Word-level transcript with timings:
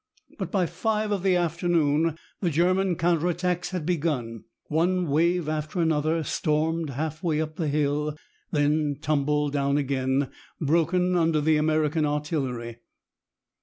But 0.39 0.51
by 0.51 0.65
five 0.65 1.11
of 1.11 1.21
the 1.21 1.35
afternoon 1.35 2.17
the 2.39 2.49
German 2.49 2.95
counter 2.95 3.27
attacks 3.27 3.69
had 3.69 3.85
begun. 3.85 4.45
One 4.65 5.07
wave 5.07 5.47
after 5.47 5.79
another 5.79 6.23
stormed 6.23 6.89
half 6.89 7.21
way 7.21 7.39
up 7.39 7.57
the 7.57 7.67
hill, 7.67 8.17
then 8.49 8.97
tumbled 8.99 9.53
down 9.53 9.77
again, 9.77 10.31
broken 10.59 11.15
under 11.15 11.39
the 11.39 11.57
American 11.57 12.07
artillery. 12.07 12.77